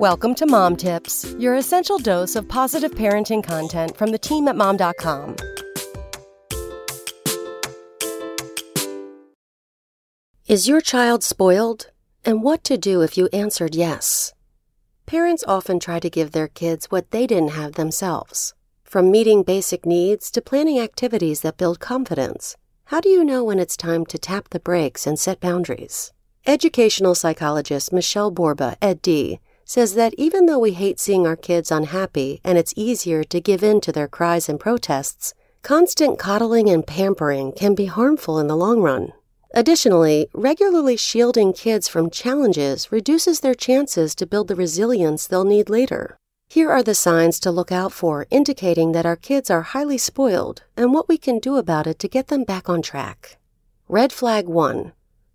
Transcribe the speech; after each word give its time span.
Welcome 0.00 0.34
to 0.34 0.46
Mom 0.46 0.76
Tips, 0.76 1.34
your 1.38 1.54
essential 1.54 1.96
dose 1.96 2.36
of 2.36 2.46
positive 2.46 2.90
parenting 2.90 3.42
content 3.42 3.96
from 3.96 4.10
the 4.10 4.18
team 4.18 4.46
at 4.46 4.54
mom.com. 4.54 5.36
Is 10.46 10.68
your 10.68 10.82
child 10.82 11.24
spoiled? 11.24 11.90
And 12.26 12.42
what 12.42 12.62
to 12.64 12.76
do 12.76 13.00
if 13.00 13.16
you 13.16 13.30
answered 13.32 13.74
yes? 13.74 14.34
Parents 15.06 15.42
often 15.48 15.80
try 15.80 15.98
to 15.98 16.10
give 16.10 16.32
their 16.32 16.48
kids 16.48 16.90
what 16.90 17.10
they 17.10 17.26
didn't 17.26 17.52
have 17.52 17.72
themselves. 17.72 18.52
From 18.84 19.10
meeting 19.10 19.44
basic 19.44 19.86
needs 19.86 20.30
to 20.32 20.42
planning 20.42 20.78
activities 20.78 21.40
that 21.40 21.56
build 21.56 21.80
confidence, 21.80 22.54
how 22.86 23.00
do 23.00 23.08
you 23.08 23.24
know 23.24 23.42
when 23.42 23.58
it's 23.58 23.78
time 23.78 24.04
to 24.06 24.18
tap 24.18 24.50
the 24.50 24.60
brakes 24.60 25.06
and 25.06 25.18
set 25.18 25.40
boundaries? 25.40 26.12
Educational 26.46 27.14
psychologist 27.14 27.94
Michelle 27.94 28.30
Borba, 28.30 28.76
EdD, 28.82 29.38
says 29.68 29.94
that 29.94 30.14
even 30.16 30.46
though 30.46 30.60
we 30.60 30.72
hate 30.72 31.00
seeing 31.00 31.26
our 31.26 31.34
kids 31.34 31.72
unhappy 31.72 32.40
and 32.44 32.56
it's 32.56 32.72
easier 32.76 33.24
to 33.24 33.40
give 33.40 33.64
in 33.64 33.80
to 33.80 33.90
their 33.90 34.06
cries 34.06 34.48
and 34.48 34.60
protests, 34.60 35.34
constant 35.62 36.20
coddling 36.20 36.70
and 36.70 36.86
pampering 36.86 37.50
can 37.50 37.74
be 37.74 37.86
harmful 37.86 38.38
in 38.38 38.46
the 38.46 38.56
long 38.56 38.80
run. 38.80 39.12
Additionally, 39.52 40.28
regularly 40.32 40.96
shielding 40.96 41.52
kids 41.52 41.88
from 41.88 42.10
challenges 42.10 42.92
reduces 42.92 43.40
their 43.40 43.54
chances 43.54 44.14
to 44.14 44.24
build 44.24 44.46
the 44.46 44.54
resilience 44.54 45.26
they'll 45.26 45.44
need 45.44 45.68
later. 45.68 46.16
Here 46.48 46.70
are 46.70 46.84
the 46.84 46.94
signs 46.94 47.40
to 47.40 47.50
look 47.50 47.72
out 47.72 47.92
for 47.92 48.28
indicating 48.30 48.92
that 48.92 49.06
our 49.06 49.16
kids 49.16 49.50
are 49.50 49.62
highly 49.62 49.98
spoiled 49.98 50.62
and 50.76 50.94
what 50.94 51.08
we 51.08 51.18
can 51.18 51.40
do 51.40 51.56
about 51.56 51.88
it 51.88 51.98
to 51.98 52.08
get 52.08 52.28
them 52.28 52.44
back 52.44 52.68
on 52.68 52.82
track. 52.82 53.36
Red 53.88 54.12
flag 54.12 54.46
1 54.46 54.92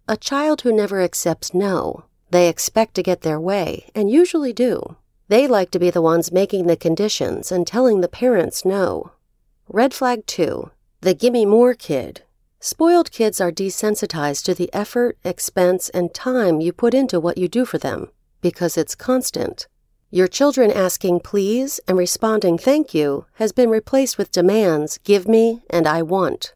A 0.07 0.15
child 0.15 0.61
who 0.61 0.71
never 0.71 1.01
accepts 1.01 1.53
no. 1.53 2.05
They 2.31 2.49
expect 2.49 2.95
to 2.95 3.03
get 3.03 3.21
their 3.21 3.39
way, 3.39 3.91
and 3.93 4.09
usually 4.09 4.53
do. 4.53 4.97
They 5.27 5.47
like 5.47 5.69
to 5.71 5.79
be 5.79 5.89
the 5.89 6.01
ones 6.01 6.31
making 6.31 6.65
the 6.65 6.75
conditions 6.75 7.51
and 7.51 7.67
telling 7.67 8.01
the 8.01 8.07
parents 8.07 8.65
no. 8.65 9.11
Red 9.69 9.93
flag 9.93 10.25
2. 10.25 10.71
The 11.01 11.13
gimme 11.13 11.45
more 11.45 11.73
kid. 11.73 12.23
Spoiled 12.59 13.11
kids 13.11 13.39
are 13.39 13.51
desensitized 13.51 14.43
to 14.45 14.53
the 14.53 14.69
effort, 14.73 15.17
expense, 15.23 15.89
and 15.89 16.13
time 16.13 16.59
you 16.61 16.73
put 16.73 16.93
into 16.93 17.19
what 17.19 17.37
you 17.37 17.47
do 17.47 17.65
for 17.65 17.77
them 17.77 18.09
because 18.41 18.77
it's 18.77 18.95
constant. 18.95 19.67
Your 20.09 20.27
children 20.27 20.71
asking 20.71 21.21
please 21.21 21.79
and 21.87 21.97
responding 21.97 22.57
thank 22.57 22.93
you 22.93 23.25
has 23.35 23.51
been 23.51 23.69
replaced 23.69 24.17
with 24.17 24.31
demands 24.31 24.97
give 25.03 25.27
me 25.27 25.61
and 25.69 25.87
I 25.87 26.01
want. 26.01 26.53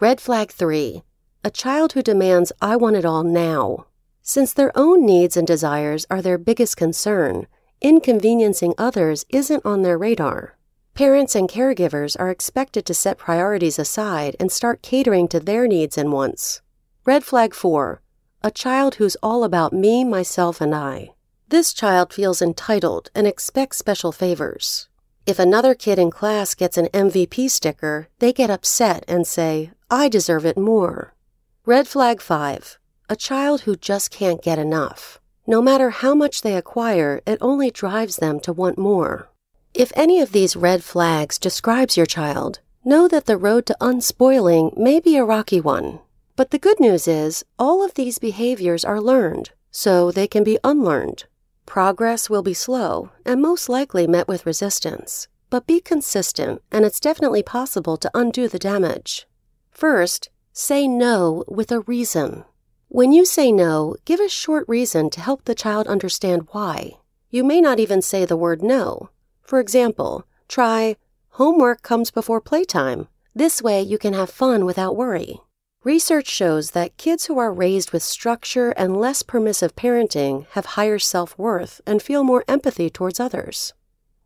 Red 0.00 0.20
flag 0.20 0.50
3. 0.50 1.02
A 1.42 1.50
child 1.50 1.92
who 1.92 2.02
demands 2.02 2.52
I 2.60 2.76
want 2.76 2.96
it 2.96 3.04
all 3.04 3.24
now. 3.24 3.86
Since 4.22 4.52
their 4.52 4.70
own 4.76 5.06
needs 5.06 5.36
and 5.36 5.46
desires 5.46 6.06
are 6.10 6.22
their 6.22 6.38
biggest 6.38 6.76
concern, 6.76 7.46
inconveniencing 7.80 8.74
others 8.76 9.24
isn't 9.30 9.64
on 9.64 9.82
their 9.82 9.96
radar. 9.96 10.56
Parents 10.94 11.34
and 11.34 11.48
caregivers 11.48 12.16
are 12.18 12.30
expected 12.30 12.84
to 12.86 12.94
set 12.94 13.16
priorities 13.16 13.78
aside 13.78 14.36
and 14.38 14.52
start 14.52 14.82
catering 14.82 15.28
to 15.28 15.40
their 15.40 15.66
needs 15.66 15.96
and 15.96 16.12
wants. 16.12 16.60
Red 17.06 17.24
flag 17.24 17.54
4. 17.54 18.02
A 18.42 18.50
child 18.50 18.96
who's 18.96 19.16
all 19.22 19.44
about 19.44 19.72
me, 19.72 20.04
myself, 20.04 20.60
and 20.60 20.74
I. 20.74 21.10
This 21.48 21.72
child 21.72 22.12
feels 22.12 22.42
entitled 22.42 23.10
and 23.14 23.26
expects 23.26 23.78
special 23.78 24.12
favors. 24.12 24.88
If 25.26 25.38
another 25.38 25.74
kid 25.74 25.98
in 25.98 26.10
class 26.10 26.54
gets 26.54 26.76
an 26.76 26.88
MVP 26.88 27.50
sticker, 27.50 28.08
they 28.18 28.32
get 28.32 28.50
upset 28.50 29.04
and 29.08 29.26
say, 29.26 29.70
I 29.90 30.08
deserve 30.08 30.44
it 30.44 30.58
more. 30.58 31.14
Red 31.64 31.88
flag 31.88 32.20
5 32.20 32.79
a 33.10 33.16
child 33.16 33.62
who 33.62 33.74
just 33.74 34.12
can't 34.12 34.40
get 34.40 34.56
enough. 34.56 35.20
No 35.44 35.60
matter 35.60 35.90
how 35.90 36.14
much 36.14 36.42
they 36.42 36.54
acquire, 36.54 37.20
it 37.26 37.38
only 37.40 37.68
drives 37.72 38.18
them 38.18 38.38
to 38.40 38.52
want 38.52 38.78
more. 38.78 39.28
If 39.74 39.90
any 39.96 40.20
of 40.20 40.30
these 40.30 40.54
red 40.54 40.84
flags 40.84 41.36
describes 41.36 41.96
your 41.96 42.06
child, 42.06 42.60
know 42.84 43.08
that 43.08 43.26
the 43.26 43.36
road 43.36 43.66
to 43.66 43.76
unspoiling 43.80 44.78
may 44.78 45.00
be 45.00 45.16
a 45.16 45.24
rocky 45.24 45.60
one. 45.60 45.98
But 46.36 46.52
the 46.52 46.58
good 46.58 46.78
news 46.78 47.08
is, 47.08 47.44
all 47.58 47.84
of 47.84 47.94
these 47.94 48.20
behaviors 48.20 48.84
are 48.84 49.00
learned, 49.00 49.50
so 49.72 50.12
they 50.12 50.28
can 50.28 50.44
be 50.44 50.60
unlearned. 50.62 51.24
Progress 51.66 52.30
will 52.30 52.44
be 52.44 52.54
slow 52.54 53.10
and 53.26 53.42
most 53.42 53.68
likely 53.68 54.06
met 54.06 54.28
with 54.28 54.46
resistance, 54.46 55.26
but 55.50 55.66
be 55.66 55.80
consistent, 55.80 56.62
and 56.70 56.84
it's 56.84 57.00
definitely 57.00 57.42
possible 57.42 57.96
to 57.96 58.10
undo 58.14 58.46
the 58.46 58.58
damage. 58.60 59.26
First, 59.72 60.30
say 60.52 60.86
no 60.86 61.42
with 61.48 61.72
a 61.72 61.80
reason. 61.80 62.44
When 62.92 63.12
you 63.12 63.24
say 63.24 63.52
no, 63.52 63.94
give 64.04 64.18
a 64.18 64.28
short 64.28 64.64
reason 64.66 65.10
to 65.10 65.20
help 65.20 65.44
the 65.44 65.54
child 65.54 65.86
understand 65.86 66.48
why. 66.50 66.94
You 67.30 67.44
may 67.44 67.60
not 67.60 67.78
even 67.78 68.02
say 68.02 68.24
the 68.24 68.36
word 68.36 68.64
no. 68.64 69.10
For 69.42 69.60
example, 69.60 70.26
try, 70.48 70.96
homework 71.28 71.82
comes 71.82 72.10
before 72.10 72.40
playtime. 72.40 73.06
This 73.32 73.62
way 73.62 73.80
you 73.80 73.96
can 73.96 74.12
have 74.14 74.28
fun 74.28 74.64
without 74.64 74.96
worry. 74.96 75.38
Research 75.84 76.26
shows 76.26 76.72
that 76.72 76.96
kids 76.96 77.26
who 77.26 77.38
are 77.38 77.52
raised 77.52 77.92
with 77.92 78.02
structure 78.02 78.70
and 78.70 78.96
less 78.96 79.22
permissive 79.22 79.76
parenting 79.76 80.48
have 80.54 80.74
higher 80.74 80.98
self 80.98 81.38
worth 81.38 81.80
and 81.86 82.02
feel 82.02 82.24
more 82.24 82.44
empathy 82.48 82.90
towards 82.90 83.20
others. 83.20 83.72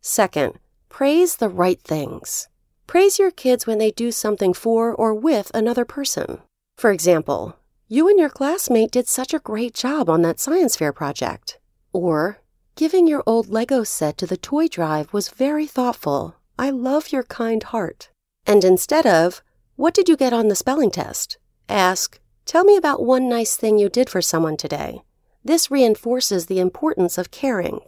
Second, 0.00 0.58
praise 0.88 1.36
the 1.36 1.50
right 1.50 1.82
things. 1.82 2.48
Praise 2.86 3.19
your 3.19 3.31
kids 3.31 3.66
when 3.66 3.76
they 3.76 3.91
do 3.91 4.10
something 4.10 4.54
for 4.54 4.94
or 4.94 5.14
with 5.14 5.50
another 5.52 5.84
person. 5.84 6.38
For 6.78 6.91
example, 6.91 7.58
you 7.88 8.08
and 8.08 8.18
your 8.18 8.30
classmate 8.30 8.90
did 8.90 9.06
such 9.06 9.34
a 9.34 9.38
great 9.38 9.74
job 9.74 10.08
on 10.08 10.22
that 10.22 10.40
science 10.40 10.76
fair 10.76 10.92
project. 10.92 11.58
Or, 11.92 12.40
giving 12.76 13.06
your 13.06 13.22
old 13.26 13.48
Lego 13.48 13.84
set 13.84 14.16
to 14.18 14.26
the 14.26 14.36
toy 14.36 14.68
drive 14.68 15.12
was 15.12 15.28
very 15.28 15.66
thoughtful. 15.66 16.36
I 16.58 16.70
love 16.70 17.12
your 17.12 17.24
kind 17.24 17.62
heart. 17.62 18.10
And 18.46 18.64
instead 18.64 19.06
of, 19.06 19.42
What 19.76 19.92
did 19.94 20.08
you 20.08 20.16
get 20.16 20.32
on 20.32 20.48
the 20.48 20.54
spelling 20.56 20.90
test? 20.90 21.36
Ask, 21.68 22.20
Tell 22.46 22.64
me 22.64 22.76
about 22.76 23.04
one 23.04 23.28
nice 23.28 23.56
thing 23.56 23.78
you 23.78 23.88
did 23.88 24.08
for 24.08 24.22
someone 24.22 24.56
today. 24.56 25.02
This 25.44 25.70
reinforces 25.70 26.46
the 26.46 26.60
importance 26.60 27.18
of 27.18 27.30
caring. 27.30 27.80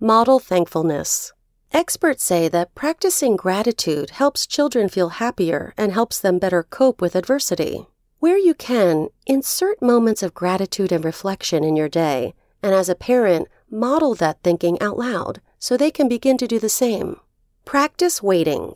Model 0.00 0.38
thankfulness. 0.38 1.32
Experts 1.72 2.24
say 2.24 2.48
that 2.48 2.74
practicing 2.74 3.36
gratitude 3.36 4.10
helps 4.10 4.46
children 4.46 4.88
feel 4.88 5.10
happier 5.10 5.72
and 5.76 5.92
helps 5.92 6.18
them 6.18 6.38
better 6.38 6.62
cope 6.62 7.00
with 7.00 7.14
adversity. 7.14 7.86
Where 8.20 8.36
you 8.36 8.52
can, 8.52 9.08
insert 9.26 9.80
moments 9.80 10.22
of 10.22 10.34
gratitude 10.34 10.92
and 10.92 11.02
reflection 11.02 11.64
in 11.64 11.74
your 11.74 11.88
day, 11.88 12.34
and 12.62 12.74
as 12.74 12.90
a 12.90 12.94
parent, 12.94 13.48
model 13.70 14.14
that 14.16 14.42
thinking 14.42 14.78
out 14.78 14.98
loud 14.98 15.40
so 15.58 15.74
they 15.74 15.90
can 15.90 16.06
begin 16.06 16.36
to 16.36 16.46
do 16.46 16.58
the 16.58 16.68
same. 16.68 17.18
Practice 17.64 18.22
waiting. 18.22 18.74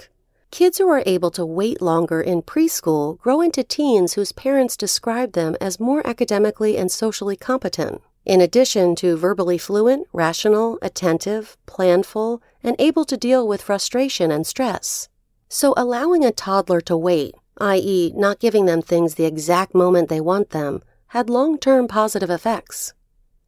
Kids 0.50 0.78
who 0.78 0.88
are 0.88 1.02
able 1.04 1.30
to 1.32 1.44
wait 1.44 1.82
longer 1.82 2.22
in 2.22 2.40
preschool 2.40 3.18
grow 3.18 3.42
into 3.42 3.62
teens 3.62 4.14
whose 4.14 4.32
parents 4.32 4.78
describe 4.78 5.34
them 5.34 5.58
as 5.60 5.78
more 5.78 6.06
academically 6.06 6.78
and 6.78 6.90
socially 6.90 7.36
competent, 7.36 8.00
in 8.24 8.40
addition 8.40 8.94
to 8.96 9.14
verbally 9.14 9.58
fluent, 9.58 10.06
rational, 10.14 10.78
attentive, 10.80 11.58
planful, 11.66 12.40
and 12.62 12.76
able 12.78 13.04
to 13.04 13.18
deal 13.18 13.46
with 13.46 13.60
frustration 13.60 14.30
and 14.30 14.46
stress. 14.46 15.10
So 15.50 15.74
allowing 15.76 16.24
a 16.24 16.32
toddler 16.32 16.80
to 16.80 16.96
wait 16.96 17.34
i.e., 17.58 18.12
not 18.14 18.40
giving 18.40 18.66
them 18.66 18.82
things 18.82 19.14
the 19.14 19.24
exact 19.24 19.74
moment 19.74 20.08
they 20.08 20.20
want 20.20 20.50
them, 20.50 20.82
had 21.08 21.30
long 21.30 21.58
term 21.58 21.86
positive 21.86 22.30
effects. 22.30 22.92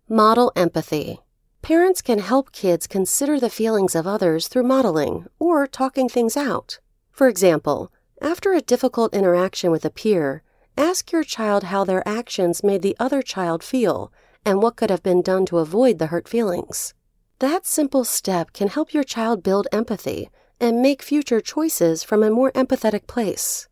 Model 0.09 0.53
empathy. 0.55 1.21
Parents 1.62 2.00
can 2.00 2.21
help 2.21 2.53
kids 2.53 2.87
consider 2.87 3.41
the 3.41 3.50
feelings 3.50 3.97
of 3.97 4.06
others 4.06 4.47
through 4.47 4.62
modeling 4.62 5.27
or 5.41 5.66
talking 5.66 6.09
things 6.09 6.37
out. 6.37 6.78
For 7.11 7.27
example, 7.27 7.91
after 8.22 8.53
a 8.53 8.61
difficult 8.61 9.12
interaction 9.12 9.72
with 9.72 9.84
a 9.84 9.91
peer, 9.91 10.43
ask 10.78 11.11
your 11.11 11.25
child 11.25 11.65
how 11.65 11.83
their 11.83 12.06
actions 12.06 12.62
made 12.62 12.83
the 12.83 12.97
other 13.00 13.21
child 13.21 13.65
feel 13.65 14.12
and 14.45 14.62
what 14.62 14.77
could 14.77 14.91
have 14.91 15.03
been 15.03 15.22
done 15.22 15.45
to 15.47 15.59
avoid 15.59 15.99
the 15.99 16.06
hurt 16.06 16.28
feelings. 16.28 16.95
That 17.41 17.66
simple 17.66 18.04
step 18.04 18.53
can 18.53 18.69
help 18.69 18.95
your 18.95 19.03
child 19.03 19.42
build 19.42 19.66
empathy 19.72 20.31
and 20.60 20.81
make 20.81 21.03
future 21.03 21.41
choices 21.41 22.04
from 22.04 22.22
a 22.22 22.31
more 22.31 22.53
empathetic 22.53 23.07
place. 23.07 23.69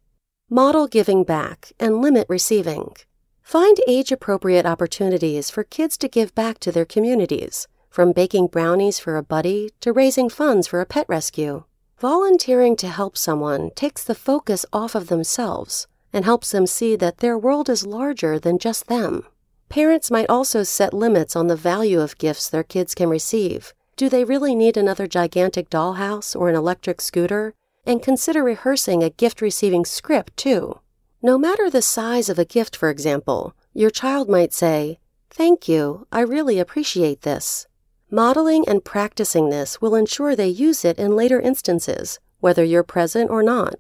Model 0.55 0.87
giving 0.87 1.25
back 1.25 1.73
and 1.81 2.01
limit 2.01 2.29
receiving. 2.29 2.95
Find 3.43 3.77
age 3.89 4.13
appropriate 4.13 4.65
opportunities 4.65 5.51
for 5.51 5.65
kids 5.65 5.99
to 5.99 6.07
give 6.07 6.33
back 6.37 6.61
to 6.61 6.71
their 6.71 6.85
communities, 6.85 7.67
from 7.91 8.13
baking 8.13 8.47
brownies 8.47 9.01
for 9.01 9.17
a 9.17 9.23
buddy 9.25 9.71
to 9.81 9.93
raising 9.93 10.29
funds 10.29 10.69
for 10.69 10.81
a 10.81 10.87
pet 10.87 11.07
rescue. 11.09 11.65
Volunteering 11.99 12.77
to 12.77 12.87
help 12.87 13.19
someone 13.19 13.73
takes 13.75 14.05
the 14.05 14.15
focus 14.15 14.65
off 14.73 14.95
of 14.95 15.09
themselves 15.09 15.89
and 16.13 16.25
helps 16.25 16.53
them 16.53 16.69
see 16.69 16.95
that 16.95 17.19
their 17.19 17.37
world 17.37 17.69
is 17.69 17.85
larger 17.85 18.39
than 18.39 18.61
just 18.61 18.87
them. 18.87 19.27
Parents 19.69 20.09
might 20.09 20.31
also 20.31 20.63
set 20.63 20.95
limits 20.95 21.35
on 21.35 21.49
the 21.49 21.57
value 21.57 22.01
of 22.01 22.17
gifts 22.17 22.49
their 22.49 22.63
kids 22.63 22.95
can 22.95 23.09
receive. 23.09 23.75
Do 23.97 24.09
they 24.09 24.23
really 24.23 24.55
need 24.55 24.77
another 24.77 25.09
gigantic 25.09 25.69
dollhouse 25.69 26.37
or 26.37 26.49
an 26.49 26.55
electric 26.55 27.01
scooter? 27.01 27.55
and 27.87 28.03
consider 28.03 28.43
rehearsing 28.43 29.03
a 29.03 29.11
gift 29.11 29.41
receiving 29.41 29.85
script 29.85 30.37
too. 30.37 30.81
No 31.23 31.39
matter 31.39 31.71
the 31.71 31.83
size 31.83 32.29
of 32.29 32.39
a 32.39 32.45
gift, 32.45 32.77
for 32.77 32.91
example, 32.91 33.55
your 33.73 33.91
child 33.91 34.29
might 34.29 34.53
say, 34.53 34.99
Thank 35.31 35.69
you, 35.69 36.07
I 36.13 36.21
really 36.21 36.59
appreciate 36.59 37.23
this. 37.23 37.67
Modeling 38.11 38.65
and 38.69 38.85
practicing 38.85 39.51
this 39.51 39.81
will 39.81 39.95
ensure 39.95 40.37
they 40.37 40.49
use 40.49 40.85
it 40.85 40.99
in 40.99 41.17
later 41.17 41.41
instances, 41.41 42.21
whether 42.41 42.63
you're 42.63 42.85
present 42.85 43.31
or 43.31 43.43
not. 43.43 43.75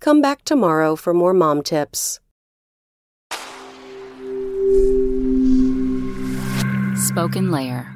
Come 0.00 0.22
back 0.22 0.44
tomorrow 0.44 0.96
for 0.96 1.12
more 1.12 1.34
mom 1.34 1.62
tips. 1.62 2.20
Spoken 6.96 7.50
Layer 7.50 7.93